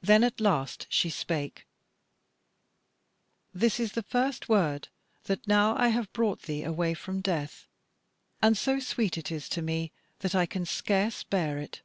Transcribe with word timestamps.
Then 0.00 0.22
at 0.22 0.40
last 0.40 0.86
she 0.88 1.10
spake: 1.10 1.66
"This 3.52 3.80
is 3.80 3.94
the 3.94 4.04
first 4.04 4.48
word, 4.48 4.86
that 5.24 5.48
now 5.48 5.76
I 5.76 5.88
have 5.88 6.12
brought 6.12 6.42
thee 6.42 6.62
away 6.62 6.94
from 6.94 7.20
death; 7.20 7.66
and 8.40 8.56
so 8.56 8.78
sweet 8.78 9.18
it 9.18 9.32
is 9.32 9.48
to 9.48 9.60
me 9.60 9.90
that 10.20 10.36
I 10.36 10.46
can 10.46 10.64
scarce 10.64 11.24
bear 11.24 11.58
it." 11.58 11.82